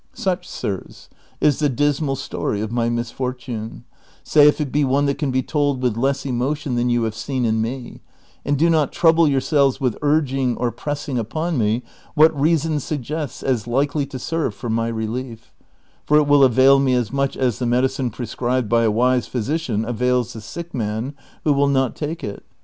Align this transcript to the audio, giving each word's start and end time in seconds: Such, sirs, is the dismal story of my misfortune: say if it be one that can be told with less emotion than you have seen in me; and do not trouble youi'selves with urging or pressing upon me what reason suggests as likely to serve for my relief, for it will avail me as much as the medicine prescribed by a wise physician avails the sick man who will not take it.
Such, 0.15 0.49
sirs, 0.49 1.09
is 1.39 1.59
the 1.59 1.69
dismal 1.69 2.15
story 2.15 2.59
of 2.59 2.71
my 2.71 2.89
misfortune: 2.89 3.83
say 4.23 4.47
if 4.47 4.59
it 4.59 4.71
be 4.71 4.83
one 4.83 5.05
that 5.05 5.19
can 5.19 5.29
be 5.29 5.43
told 5.43 5.83
with 5.83 5.95
less 5.95 6.25
emotion 6.25 6.73
than 6.73 6.89
you 6.89 7.03
have 7.03 7.13
seen 7.13 7.45
in 7.45 7.61
me; 7.61 8.01
and 8.43 8.57
do 8.57 8.67
not 8.67 8.91
trouble 8.91 9.25
youi'selves 9.27 9.79
with 9.79 9.99
urging 10.01 10.57
or 10.57 10.71
pressing 10.71 11.19
upon 11.19 11.55
me 11.55 11.83
what 12.15 12.33
reason 12.35 12.79
suggests 12.79 13.43
as 13.43 13.67
likely 13.67 14.07
to 14.07 14.17
serve 14.17 14.55
for 14.55 14.71
my 14.71 14.87
relief, 14.87 15.53
for 16.07 16.17
it 16.17 16.25
will 16.25 16.43
avail 16.43 16.79
me 16.79 16.95
as 16.95 17.11
much 17.13 17.37
as 17.37 17.59
the 17.59 17.67
medicine 17.67 18.09
prescribed 18.09 18.67
by 18.67 18.81
a 18.83 18.89
wise 18.89 19.27
physician 19.27 19.85
avails 19.85 20.33
the 20.33 20.41
sick 20.41 20.73
man 20.73 21.13
who 21.43 21.53
will 21.53 21.67
not 21.69 21.95
take 21.95 22.23
it. 22.23 22.43